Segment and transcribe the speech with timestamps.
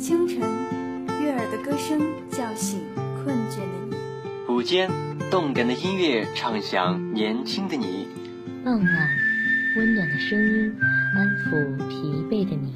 [0.00, 0.38] 清晨，
[1.22, 2.80] 悦耳的歌声叫醒
[3.22, 3.96] 困倦的你；
[4.48, 4.88] 午间，
[5.30, 8.06] 动感的音乐唱响年轻的你；
[8.64, 9.08] 傍晚，
[9.76, 10.74] 温暖的声音
[11.14, 12.72] 安抚疲惫的你。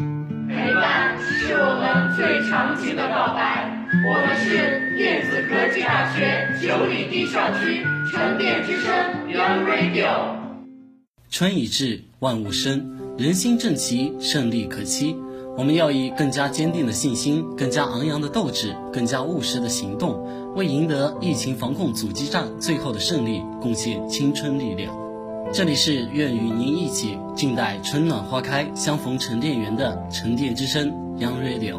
[0.51, 3.71] 陪伴是我们最长情的告白。
[4.07, 7.83] 我们是电子科技大学九里堤校区
[8.13, 8.93] 沉淀之声
[9.33, 10.37] Young Radio。
[11.31, 15.17] 春已至，万物生，人心正齐，胜利可期。
[15.57, 20.21] 我们要以更加坚定的信心、更加昂扬的斗志、更加务实的行动，
[20.57, 24.93] 为赢得疫情防控阻击战最后的胜利贡献青春力量。
[25.53, 31.77] 这里是愿与您一起静待春暖花开、相逢沉淀园的沉淀之声 Young Radio。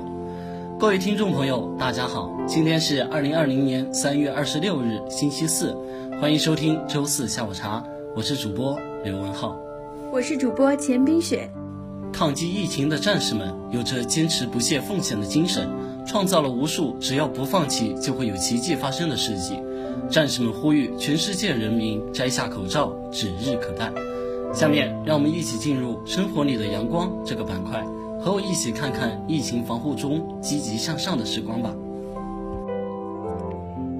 [0.79, 5.75] 各位听众朋友，大家好，今天是二零二零年三月二十六日，星期四，
[6.21, 7.83] 欢迎收听周四下午茶，
[8.15, 9.57] 我是主播刘文浩，
[10.13, 11.49] 我是主播钱冰雪。
[12.15, 15.67] 抗击疫情的战士们有着坚持不懈奉献的精神，
[16.07, 19.59] 创造了无数只要不放弃就会有奇迹发生的事迹。
[20.09, 23.91] 战士们呼吁全世界人民摘下口罩，指日可待。
[24.53, 27.85] 下面让我们一起进入生活里的阳光这个板块，
[28.21, 31.73] 和我一起看看疫情防护中积极向上的时光吧。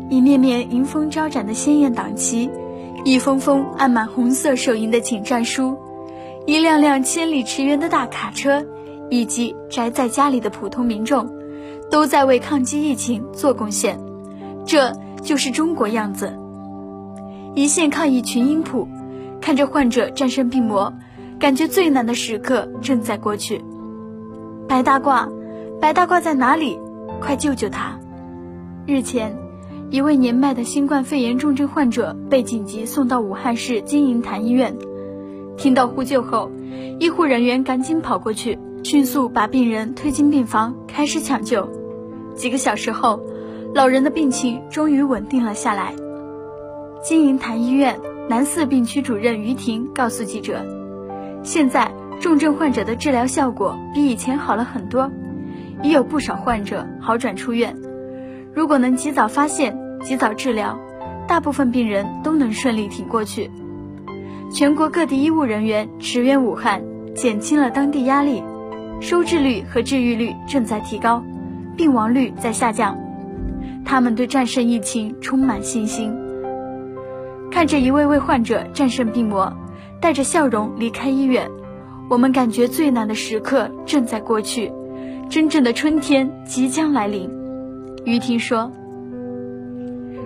[0.09, 2.49] 一面面迎风招展的鲜艳党旗，
[3.03, 5.77] 一封封按满红色手印的请战书。
[6.45, 8.63] 一辆辆千里驰援的大卡车，
[9.09, 11.27] 以及宅在家里的普通民众，
[11.89, 13.99] 都在为抗击疫情做贡献。
[14.63, 14.93] 这
[15.23, 16.37] 就是中国样子。
[17.55, 18.87] 一线抗疫群英谱，
[19.41, 20.93] 看着患者战胜病魔，
[21.39, 23.63] 感觉最难的时刻正在过去。
[24.67, 25.27] 白大褂，
[25.81, 26.77] 白大褂在哪里？
[27.21, 27.99] 快救救他！
[28.85, 29.35] 日前，
[29.89, 34.75] 一位年迈的新冠肺炎重症患者被紧急送到武汉市金银潭医院。
[35.57, 36.51] 听到呼救后，
[36.99, 41.67] 医护人员赶紧跑过去，迅速把病人推进病房，开始抢救。
[42.35, 43.21] 几个小时后，
[43.73, 45.93] 老人的病情终于稳定了下来。
[47.01, 50.65] 金银潭医院南四病区主任于婷告诉记者
[51.43, 55.09] ：“现在重症患者的治疗效果比以前好了很多，
[55.83, 57.75] 已有不少患者好转出院。
[58.53, 60.79] 如果能及早发现、及早治疗，
[61.27, 63.49] 大部分病人都能顺利挺过去。”
[64.55, 66.81] 全国各地医务人员驰援武汉，
[67.13, 68.41] 减轻了当地压力，
[69.01, 71.21] 收治率和治愈率正在提高，
[71.75, 72.97] 病亡率在下降。
[73.83, 76.09] 他们对战胜疫情充满信心。
[77.51, 79.51] 看着一位位患者战胜病魔，
[79.99, 81.51] 带着笑容离开医院，
[82.09, 84.71] 我们感觉最难的时刻正在过去，
[85.29, 87.29] 真正的春天即将来临。
[88.05, 88.71] 于婷说：“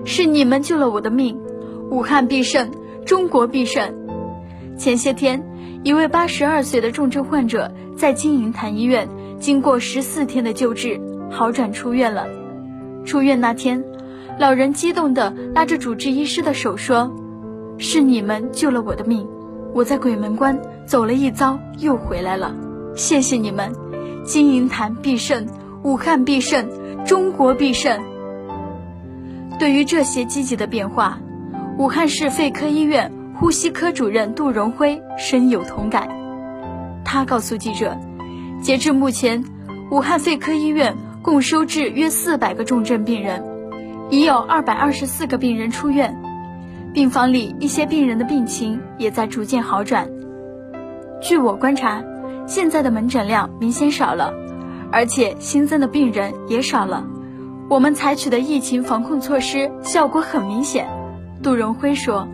[0.06, 1.36] 是你们救了我的命，
[1.90, 2.70] 武汉必胜，
[3.08, 3.92] 中国必胜。”
[4.80, 5.44] 前些天，
[5.84, 12.28] 一位八十二岁的重症患者在金银潭医院经过十四天的救治，好转出院了。
[13.04, 13.84] 出院那天，
[14.40, 17.14] 老人激动地拉着主治医师的手说
[17.78, 19.28] ：“是你们救了我的命，
[19.74, 22.56] 我在鬼门关走了一遭又回来了，
[22.96, 23.74] 谢谢你们！
[24.24, 25.46] 金银潭必胜，
[25.84, 26.66] 武汉必胜，
[27.06, 28.00] 中国必胜。”
[29.60, 31.20] 对于这些积极的变化，
[31.78, 33.19] 武汉市肺科医院。
[33.40, 36.10] 呼吸科主任杜荣辉深有同感，
[37.06, 37.98] 他告诉记者，
[38.62, 39.46] 截至目前，
[39.92, 43.42] 武汉肺科医院共收治约四百个重症病人，
[44.10, 46.22] 已有二百二十四个病人出院，
[46.94, 50.10] 病房里一些病人的病情也在逐渐好转。
[51.22, 52.04] 据我观察，
[52.46, 54.34] 现在的门诊量明显少了，
[54.92, 57.08] 而且新增的病人也少了，
[57.70, 60.90] 我们采取的疫情防控措施效果很明显。
[61.42, 62.28] 杜荣辉说。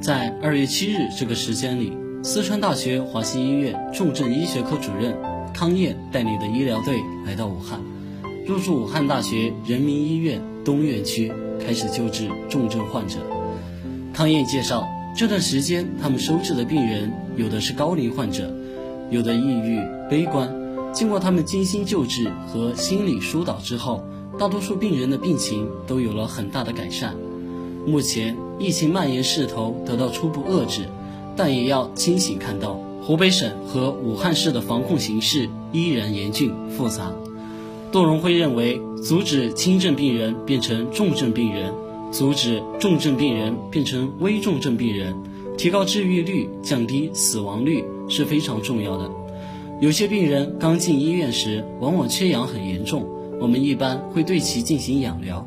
[0.00, 1.92] 在二月七日这个时间里，
[2.22, 5.16] 四川大学华西医院重症医学科主任
[5.52, 7.80] 康燕带领的医疗队来到武汉，
[8.46, 13.18] 入住武汉大学人民医院东院区，开始救治重症患者。
[14.14, 18.54] 康燕介绍，这段时间他们收治的病人有的是高龄患者，
[19.10, 20.48] 有的抑郁悲观。
[20.92, 24.04] 经过他们精心救治和心理疏导之后，
[24.38, 27.14] 大多数病人的病情都有了很大的改善。
[27.88, 30.82] 目前疫情蔓延势头得到初步遏制，
[31.34, 37.10] 但也要清醒看到，湖北省和武汉市的防控形势依然严峻复杂。
[37.90, 41.72] 杜荣辉认为，阻止轻症病人变成重症病人，
[42.12, 45.14] 阻止重症病人变成危重症病人，
[45.56, 49.10] 提高治愈率、降低死亡率是非常重要的。
[49.80, 53.06] 有些病人刚进医院时，往往缺氧很严重，
[53.40, 55.46] 我们一般会对其进行氧疗。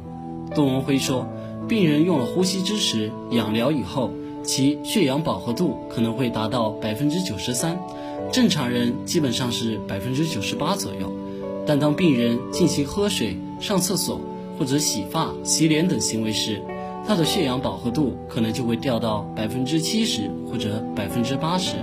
[0.55, 1.27] 杜荣辉说。
[1.71, 4.11] 病人用了呼吸支持氧疗以后，
[4.43, 7.79] 其血氧饱和度可能会达到百分之九十三，
[8.29, 11.09] 正常人基本上是百分之九十八左右。
[11.65, 14.19] 但当病人进行喝水、上厕所
[14.59, 16.61] 或者洗发、洗脸等行为时，
[17.07, 21.77] 他的血氧饱和度可能就会掉到百分之七十或者百分之八十。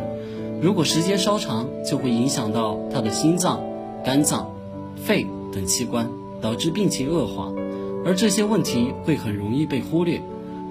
[0.60, 3.58] 如果时间稍长，就会影响到他的心脏、
[4.04, 4.54] 肝脏、
[4.96, 6.06] 肺等器官，
[6.42, 7.50] 导致病情恶化。
[8.04, 10.20] 而这些问题会很容易被忽略。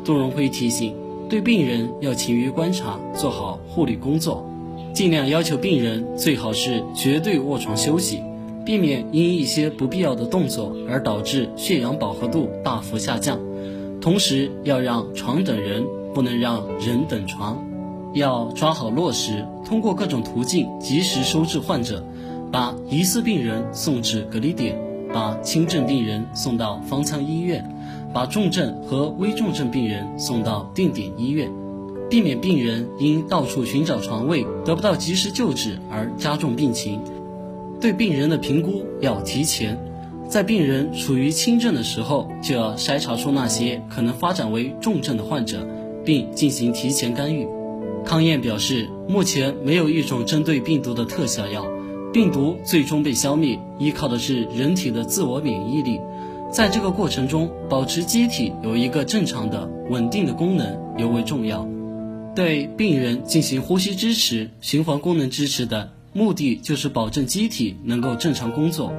[0.03, 0.95] 杜荣辉提醒，
[1.29, 4.49] 对病人要勤于观察，做好护理工作，
[4.93, 8.23] 尽量要求病人最好是绝对卧床休息，
[8.65, 13.39] 避免因一些不必要的动作而导致血氧饱和度大幅下降。
[13.99, 15.83] 同时，要让床等人，
[16.13, 17.61] 不能让人等床。
[18.13, 22.03] 要抓好落实，通过各种途径及时收治患者，
[22.51, 24.79] 把疑似病人送至隔离点，
[25.17, 27.67] 把轻症病人送到方舱医院，
[28.13, 31.51] 把重症和危重症病人送到定点医院，
[32.07, 37.01] 避免病人因到处寻找床位得不到及时救治而加重病情。
[37.81, 39.75] 对病人的评估要提前，
[40.29, 45.67] 在病人处于轻症的时候，就要筛查出那些可能发展为重症的患者，
[46.05, 47.47] 并进行提前干预。
[48.05, 51.65] 康燕表示，目前没有一种针对病毒的特效药，
[52.17, 56.01] 病毒最终被消灭，依靠的是人体的自我免疫力。
[56.51, 61.69] 在这个过程中，保持机体有一个正常的、稳定的功能尤为重要。
[62.33, 68.91] 对病人进行呼吸支持、循环功能支持的目的，就是保证机体能够正常工作，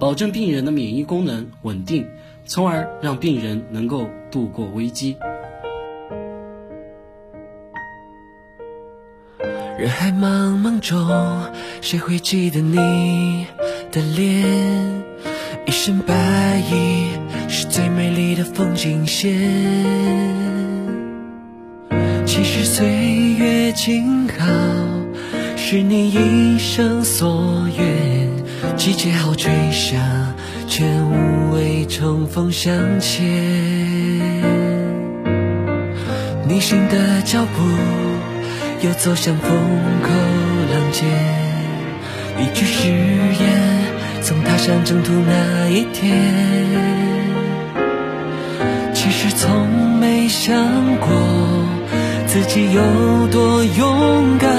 [0.00, 2.06] 保证病人的免疫功能稳定，
[2.46, 5.14] 从而让病人能够度过危机。
[9.82, 11.50] 人海茫茫中，
[11.80, 13.48] 谁会记得你
[13.90, 15.02] 的脸？
[15.66, 16.14] 一身白
[16.70, 17.08] 衣
[17.48, 19.32] 是最美丽的风景线。
[22.24, 22.86] 其实岁
[23.36, 24.46] 月静好，
[25.56, 28.76] 是你一生所愿。
[28.76, 29.98] 季节好吹响，
[30.68, 33.20] 却无谓重逢相牵。
[36.46, 38.11] 逆行的脚步。
[38.82, 39.48] 又走向风
[40.02, 40.10] 口
[40.72, 41.06] 浪尖，
[42.40, 43.80] 一句誓言，
[44.22, 46.18] 从踏上征途那一天。
[48.92, 49.68] 其实从
[50.00, 50.56] 没想
[50.98, 51.08] 过
[52.26, 52.82] 自己有
[53.28, 54.50] 多勇敢，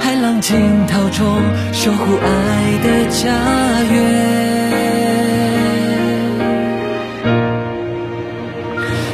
[0.00, 1.26] 海浪惊涛中
[1.74, 3.28] 守护爱的家
[3.92, 4.38] 园。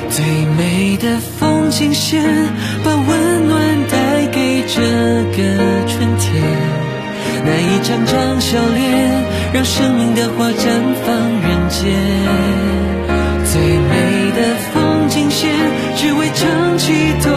[0.08, 0.25] 最
[0.56, 2.22] 美的风景线，
[7.84, 10.54] 张张笑脸，让生命的花绽
[11.04, 11.14] 放
[11.44, 11.92] 人间。
[13.44, 14.38] 最美的
[14.72, 15.54] 风景线，
[15.94, 17.31] 只为撑起头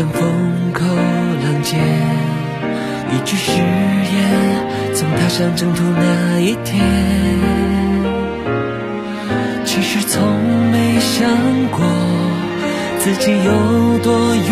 [0.00, 1.78] 像风口浪尖，
[3.12, 3.60] 一句誓言，
[4.94, 6.80] 从踏上征途那一天。
[9.66, 10.22] 其实从
[10.72, 11.28] 没想
[11.70, 11.84] 过
[12.98, 14.50] 自己有多勇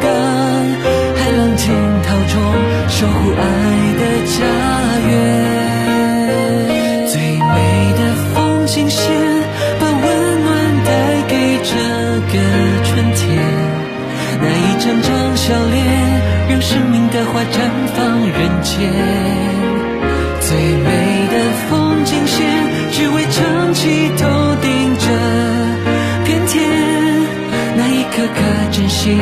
[0.00, 0.10] 敢，
[1.14, 2.42] 海浪惊涛中
[2.88, 3.42] 守护爱
[3.94, 4.38] 的家
[5.08, 5.14] 园。
[7.06, 7.54] 最美
[7.96, 8.00] 的
[8.34, 9.06] 风景线，
[9.78, 10.50] 把温暖
[10.84, 10.90] 带
[11.28, 11.76] 给这
[12.32, 12.79] 个。
[14.42, 15.84] 那一张张笑脸，
[16.48, 17.54] 让生命的花绽
[17.94, 18.90] 放人间。
[20.40, 20.88] 最美
[21.30, 21.34] 的
[21.68, 22.38] 风景线，
[22.90, 24.26] 只为撑起头
[24.60, 25.06] 顶这
[26.24, 26.58] 片天。
[27.76, 28.40] 那一颗颗
[28.72, 29.18] 真心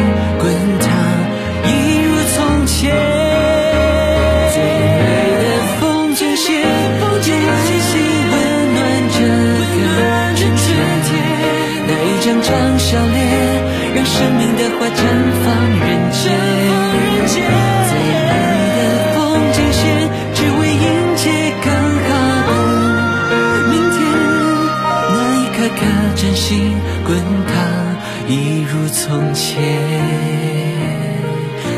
[28.30, 29.58] 一如从前。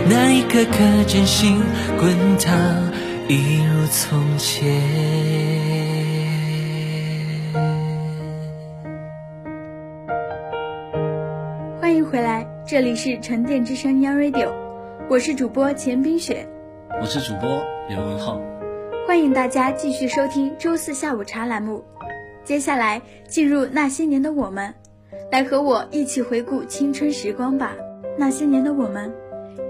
[0.09, 1.63] 那一颗颗真心
[1.97, 2.59] 滚烫，
[3.29, 4.69] 一如从前。
[11.81, 14.53] 欢迎回来，这里是沉淀之声 Young Radio，
[15.09, 16.49] 我是主播钱冰雪，
[17.01, 17.49] 我是主播
[17.89, 18.41] 刘文浩，
[19.07, 21.85] 欢迎大家继续收听周四下午茶栏目。
[22.43, 24.75] 接下来进入那些年的我们，
[25.31, 27.73] 来和我一起回顾青春时光吧。
[28.19, 29.13] 那些年的我们，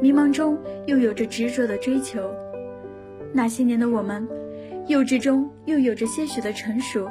[0.00, 2.22] 迷茫中又有着执着的追求；
[3.32, 4.26] 那些年的我们，
[4.86, 7.06] 幼稚中又有着些许的成熟；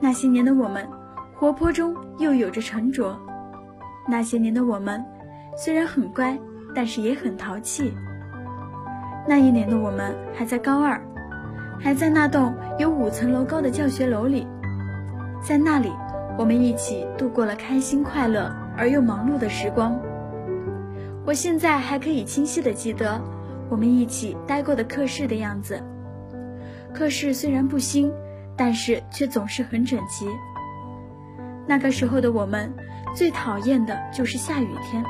[0.00, 0.86] 那些年的我们，
[1.36, 3.16] 活泼中又有着沉着；
[4.08, 5.04] 那些年的我们，
[5.56, 6.36] 虽然很乖，
[6.74, 7.94] 但是也很淘气。
[9.28, 11.00] 那一年的我们还在高二。
[11.80, 14.44] 还在那栋有五层楼高的教学楼里，
[15.40, 15.92] 在那里，
[16.38, 20.00] 我们一起度过了开心、快乐而又忙碌的时光。
[21.26, 23.20] 我现在还可以清晰地记得
[23.68, 25.82] 我们一起待过的课室的样子。
[26.94, 28.12] 课室虽然不新，
[28.56, 30.28] 但是却总是很整齐。
[31.66, 32.72] 那个时候的我们，
[33.16, 35.04] 最讨厌的就是下雨天，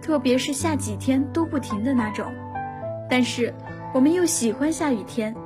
[0.00, 2.32] 特别是下几天都不停的那种。
[3.10, 3.52] 但是，
[3.92, 5.36] 我们又喜欢下雨天。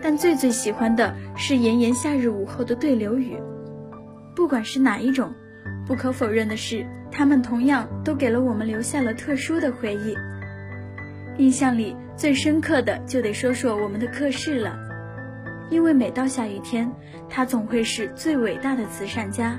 [0.00, 3.36] 但最最喜欢的是炎炎夏日午后的对流雨，
[4.34, 5.32] 不管是哪一种，
[5.86, 10.16] 不可否认的是，它们同样都给了我们留下了特殊的回忆。
[11.36, 14.78] 印象里最深刻的就得说说我们的课室了，
[15.70, 16.90] 因为每到下雨天，
[17.28, 19.58] 它总会是最伟大的慈善家，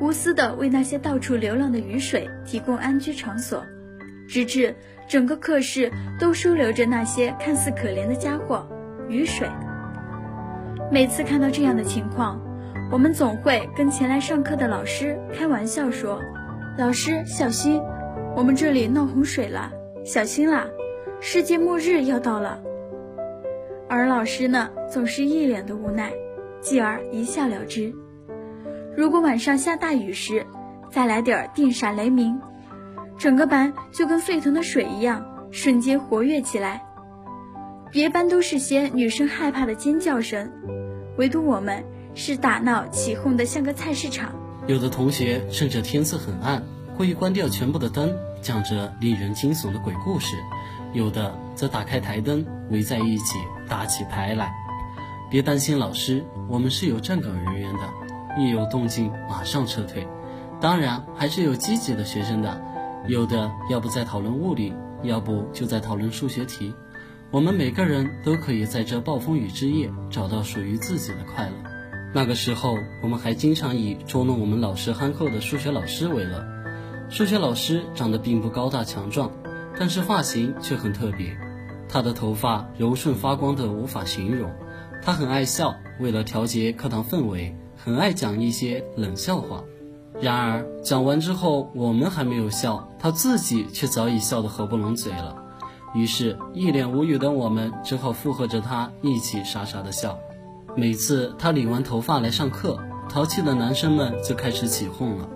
[0.00, 3.64] 无私的为那些到处流浪的雨水提供安居场所，
[4.28, 4.74] 直至
[5.08, 8.66] 整个课室都收留着那些看似可怜的家伙。
[9.08, 9.48] 雨水。
[10.90, 12.40] 每次看到这样的情况，
[12.88, 16.20] 我们总会跟前来上课的老师开玩笑说
[16.78, 17.82] ：“老师小心，
[18.36, 19.72] 我们这里闹洪水了，
[20.04, 20.66] 小心啦，
[21.20, 22.62] 世界末日要到了。”
[23.90, 26.12] 而老师呢，总是一脸的无奈，
[26.60, 27.92] 继而一笑了之。
[28.96, 30.46] 如果晚上下大雨时，
[30.88, 32.40] 再来点电闪雷鸣，
[33.18, 36.82] 整个班就跟沸腾的水一样，瞬间活跃起来。
[37.90, 40.52] 别班都是些女生害怕的尖叫声，
[41.18, 41.84] 唯独我们
[42.16, 44.32] 是打闹起哄的像个菜市场。
[44.66, 46.62] 有的同学趁着天色很暗，
[46.96, 50.34] 故意关掉全部的灯，讲着令人惊悚的鬼故事；
[50.94, 54.50] 有的则打开台灯，围在一起打起牌来。
[55.30, 60.08] 别担心老师，我们是有站岗人员的，一有动静马上撤退。
[60.58, 62.60] 当然，还是有积极的学生的，
[63.06, 66.72] 有的要不在讨论物理，要不就在讨论数学题。
[67.30, 71.75] 我们每个人都可以在这暴风雨之夜找到属于自己的快乐。
[72.16, 76.42] 那个时候，我们还经常以捉弄我们老实憨厚的数学老师为乐。
[77.10, 79.30] 数学老师长得并不高大强壮，
[79.78, 81.36] 但是发型却很特别。
[81.90, 84.50] 他的头发柔顺发光的无法形容。
[85.02, 89.62] 他很爱笑，为了调节课堂氛围，很爱讲一些冷笑话。
[90.18, 95.36] 然而讲完之后，我们还没有笑，他自己却早已笑得合不拢嘴了。
[95.94, 100.18] 于是，一脸无语的我们只好附和着他一起傻傻的笑。
[100.78, 102.78] 每次他理完头发来上课，
[103.08, 105.26] 淘气的男生们就开始起哄了：“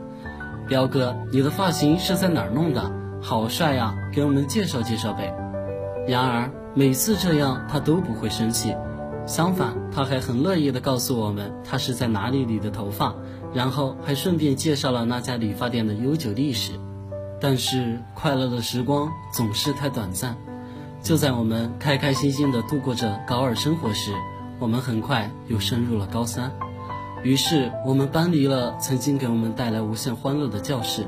[0.68, 2.92] 彪哥，你的发型是在哪儿弄的？
[3.22, 5.34] 好帅呀，给我们介绍介绍呗。”
[6.06, 8.76] 然而每次这样，他都不会生气，
[9.26, 13.14] 相反，他还很乐意的告诉我们他是在哪里理的头发，
[13.54, 16.72] 然后还顺便介绍了那家理发店的悠久历史。
[17.40, 20.36] 但是快乐的时光总是太短暂。
[21.02, 24.12] 就在我们开开心心地度过着高二生活时，
[24.60, 26.52] 我们很快又升入了高三。
[27.24, 31.04] 于是，我们搬离了曾经给我们带来无限欢乐的教室，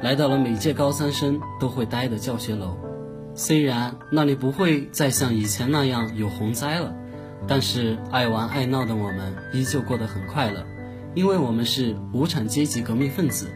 [0.00, 2.76] 来到了每届高三生都会待的教学楼。
[3.34, 6.94] 虽然那里不会再像以前那样有洪灾了，
[7.48, 10.64] 但是爱玩爱闹的我们依旧过得很快乐，
[11.14, 13.48] 因为我们是无产阶级革命分子。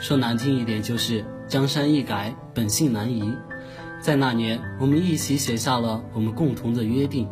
[0.00, 3.32] 说难听一点，就是江山易改，本性难移。
[4.00, 7.28] 在那年，我们一起写下了我们共同的约定，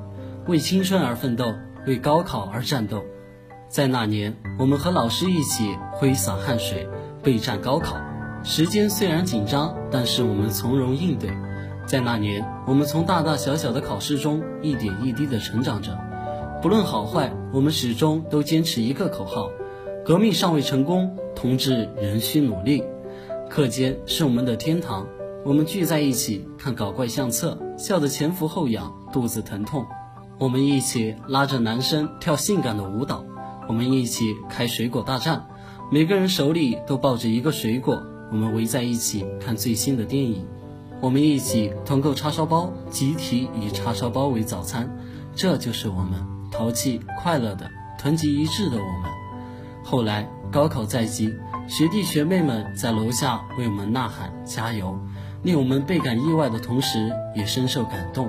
[0.49, 1.55] 为青春而奋斗，
[1.87, 3.05] 为高考而战斗。
[3.69, 6.89] 在那年，我们和老师一起挥洒汗水，
[7.23, 7.97] 备战高考。
[8.43, 11.31] 时间虽然紧张，但是我们从容应对。
[11.87, 15.97] 在那年，我们从大大小小的考试中一点一滴地成长着。
[16.61, 19.49] 不论好坏，我们始终都坚持一个口号：
[20.05, 22.83] 革命尚未成功，同志仍需努力。
[23.49, 25.07] 课间是我们的天堂。
[25.45, 29.85] 我们聚在一起看搞怪相册，笑得前俯后仰，肚子疼痛。
[30.39, 33.25] 我们一起拉着男生跳性感的舞蹈，
[33.69, 35.47] 我们一起开水果大战，
[35.91, 38.03] 每个人手里都抱着一个水果。
[38.31, 40.47] 我们围在一起看最新的电影，
[41.01, 44.91] 我们一起团购叉烧包，集体以叉烧包为早餐。
[45.35, 46.15] 这就是我们
[46.51, 49.11] 淘气、快乐的、团结一致的我们。
[49.85, 51.33] 后来高考在即。
[51.69, 54.99] 学弟学妹们在楼下为我们呐喊加油，
[55.45, 58.29] 令我们倍感意外的同时，也深受感动。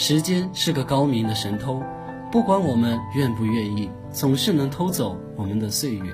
[0.00, 1.82] 时间是个高明的神偷，
[2.32, 6.10] 不管我们愿不愿意，总是能偷走我们的岁月。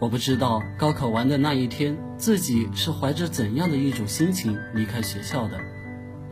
[0.00, 5.60] 我不知道高考完的那一天，自己是怀着怎样的一种心情离开学校的。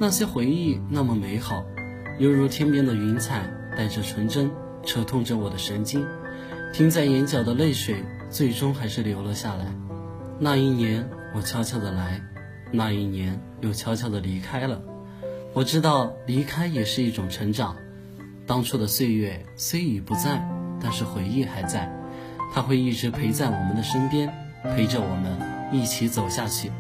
[0.01, 1.65] 那些回忆那么美好，
[2.19, 4.51] 犹如天边的云彩，带着纯真，
[4.83, 6.05] 扯痛着我的神经。
[6.73, 9.65] 停在眼角的泪水，最终还是流了下来。
[10.41, 12.21] 那一年，我悄悄的来，
[12.73, 14.83] 那一年又悄悄的离开了。
[15.53, 17.77] 我知道离开也是一种成长。
[18.47, 20.49] 当初的岁月虽已不在，
[20.81, 21.91] 但是回忆还在。
[22.53, 24.33] 他会一直陪在我们的身边，
[24.75, 25.37] 陪着我们
[25.73, 26.71] 一起走下去。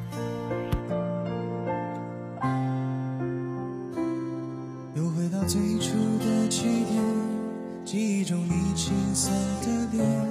[4.94, 7.04] 又回到最初的起点，
[7.84, 9.30] 记忆中你青涩
[9.62, 10.29] 的脸，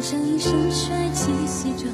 [0.00, 1.92] 穿上一身帅气西装，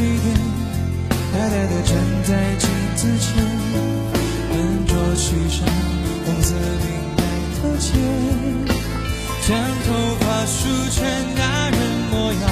[0.00, 0.26] 起点，
[1.30, 1.92] 呆呆地站
[2.24, 2.64] 在镜
[2.96, 3.28] 子前，
[4.48, 4.52] 笨
[4.86, 5.68] 拙系上
[6.24, 7.22] 红色领带
[7.60, 7.86] 的结，
[9.46, 9.48] 将
[9.84, 9.88] 头
[10.20, 10.58] 发梳
[10.90, 10.96] 成
[11.36, 11.76] 大人
[12.10, 12.42] 模样，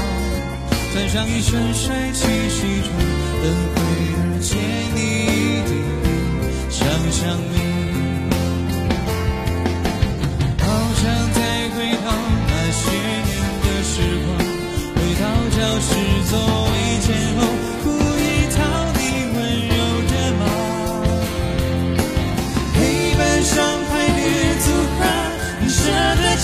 [0.93, 2.87] 穿上一身帅气西装，
[3.43, 4.51] 等会儿见
[4.95, 5.73] 你一定
[6.69, 7.19] 想象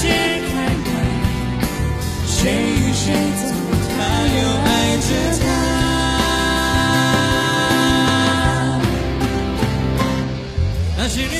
[0.01, 0.87] 解开吗？
[2.27, 3.05] 谁与谁
[3.41, 3.43] 走，
[3.91, 3.93] 他
[4.37, 5.09] 又爱着
[5.41, 5.43] 他。
[10.97, 11.35] 那些年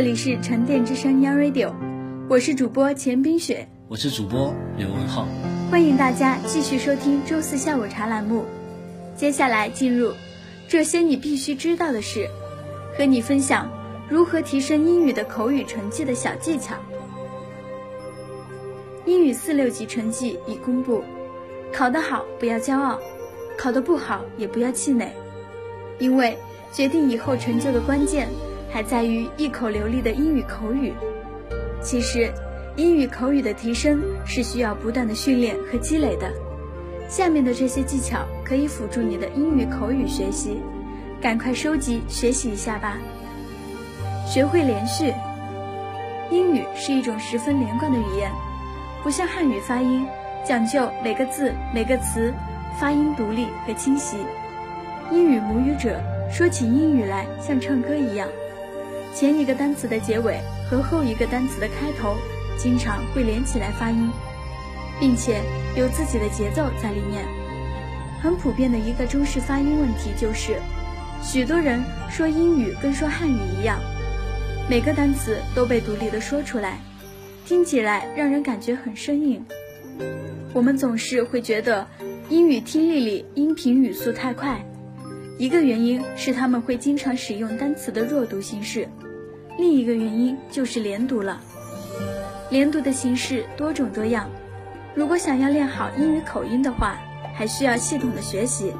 [0.00, 1.74] 这里是沉淀之声 Young Radio，
[2.26, 3.68] 我是主播钱冰雪。
[3.86, 5.26] 我是主播刘文浩。
[5.70, 8.46] 欢迎大家继续收听周四下午茶栏目。
[9.14, 10.14] 接下来进入
[10.66, 12.26] 这些你必须知道的事，
[12.96, 13.70] 和你分享
[14.08, 16.76] 如何提升英语的口语成绩的小技巧。
[19.04, 21.04] 英语四六级成绩已公布，
[21.74, 22.98] 考得好不要骄傲，
[23.54, 25.12] 考得不好也不要气馁，
[25.98, 26.38] 因为
[26.72, 28.26] 决定以后成就的关键
[28.72, 30.92] 还在于一口流利的英语口语。
[31.82, 32.30] 其实，
[32.76, 36.30] 英语口语的提升是需要不断的训练和积累的。
[37.08, 40.60] 下面的这些技巧可以辅助你的英语口语学习，
[41.20, 42.96] 赶快收集学习一下吧。
[44.26, 45.12] 学会连续，
[46.30, 48.30] 英语是一种十分连贯的语言。
[49.02, 50.06] 不像汉语发音
[50.46, 52.32] 讲究每个字每个词
[52.78, 54.18] 发音独立和清晰，
[55.10, 58.28] 英语母语者说起英语来像唱歌一样，
[59.14, 62.16] 前一个单词的结尾和后一个单词的开头
[62.56, 64.10] 经常会连起来发音，
[64.98, 65.40] 并且
[65.76, 67.24] 有自己的节奏在里面。
[68.22, 70.58] 很普遍的一个中式发音问题就是，
[71.22, 73.80] 许多人说英语跟说汉语一样，
[74.68, 76.78] 每个单词都被独立的说出来。
[77.46, 79.44] 听起来让人感觉很生硬。
[80.52, 81.86] 我们总是会觉得
[82.28, 84.64] 英语听力里音频语速太快，
[85.36, 88.86] 一个原因是他们会经常使用单词的弱读形式，
[89.60, 91.38] 另一个原因就是连读了。
[92.48, 94.26] 连读的形式多种多样，
[94.94, 96.96] 如果想要练好英语口音的话，
[97.34, 98.72] 还需要系统的学习，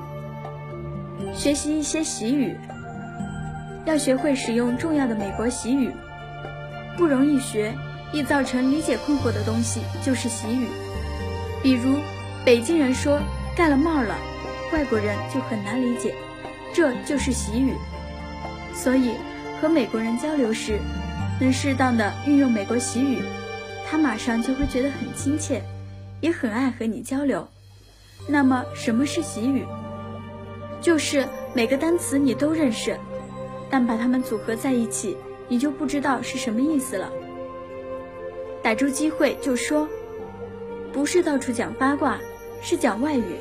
[1.34, 2.56] 学习一些习语，
[3.84, 5.90] 要学会使用重要的美国习语，
[6.96, 7.74] 不容易学。
[8.12, 10.66] 易造成理解困惑的东西就是习语，
[11.62, 11.94] 比如
[12.44, 13.20] 北京人说
[13.54, 14.16] 盖了帽了，
[14.72, 16.12] 外国人就很难理解，
[16.74, 17.74] 这就是习语。
[18.74, 19.12] 所以
[19.60, 20.78] 和美国人交流时，
[21.38, 23.18] 能适当的运用美国习语，
[23.86, 25.62] 他马上就会觉得很亲切，
[26.22, 27.46] 也很爱和你交流。
[28.26, 29.66] 那么什么是习语？
[30.80, 32.98] 就是每个单词你都认识，
[33.68, 35.14] 但把它们组合在一起，
[35.46, 37.12] 你就不知道是什么意思了。
[38.62, 39.86] 逮住机会就说，
[40.90, 42.18] 不是到处讲八卦，
[42.62, 43.36] 是讲外语。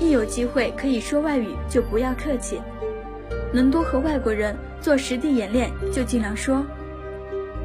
[0.00, 2.58] 一有机会可以说外语，就不要客气。
[3.52, 6.64] 能多和外国人做实地演练，就尽量说。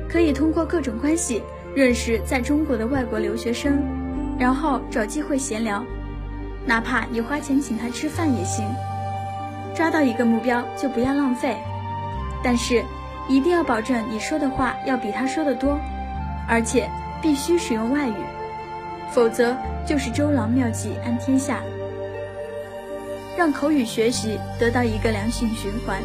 [0.08, 1.42] 可以通过各种关系
[1.76, 3.82] 认识在中国的外国留学生，
[4.40, 5.84] 然后找机会闲聊，
[6.66, 8.66] 哪怕你花钱请他吃饭也行。
[9.76, 11.58] 抓到一个目标就不要浪费，
[12.44, 12.84] 但是
[13.28, 15.78] 一定要保证你说的话要比他说的多。
[16.48, 16.88] 而且
[17.24, 18.14] 必须使用外语，
[19.10, 21.60] 否则就是周郎妙计安天下。
[23.38, 26.02] 让口语学习得到一个良性循环。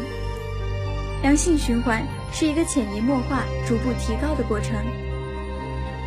[1.21, 4.75] 良性循环是一个潜移默化、逐步提高的过程。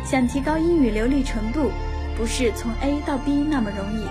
[0.03, 1.71] 想提高英语流利程度，
[2.17, 4.05] 不是从 A 到 B 那么容易，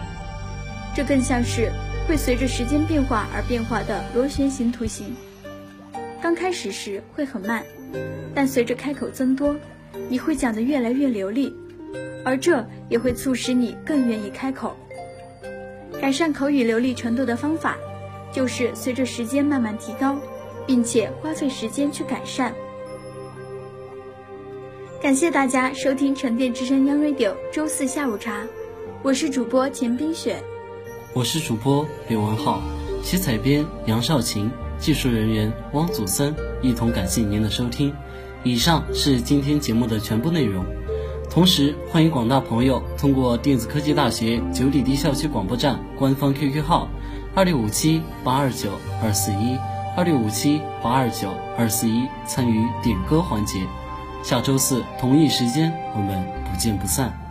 [0.95, 1.71] 这更像是
[2.09, 5.15] 会随着时间变化而变化的螺旋形图形。
[6.21, 7.63] 刚开始时会很慢，
[8.35, 9.55] 但随着开口增多。
[10.09, 11.55] 你会讲得越来越流利，
[12.25, 14.77] 而这也会促使你更愿意开口。
[16.05, 17.79] 改善口语流利程度的方法，
[18.31, 20.19] 就是随着时间慢慢提高，
[20.67, 22.55] 并且花费时间去改善。
[25.01, 28.45] 感谢大家收听沉淀之声 Young Radio 周四下午茶，
[29.03, 30.37] 我是主播钱冰雪，
[31.15, 32.61] 我是主播刘文浩，
[33.03, 37.91] 写采编杨少琴，技术人员汪祖森，一同感谢您的收听。
[38.43, 40.67] 以上是今天节目的全部内容，
[41.35, 46.87] 同时欢迎广大朋友通过电子科技大学九里堤校区广播站官方 QQ 号
[47.35, 48.71] 二六五七八二九
[49.03, 49.59] 二四一
[49.97, 53.59] 二六五七八二九二四一参与点歌环节。
[54.23, 57.24] 下周四同一时间，我们不见不散。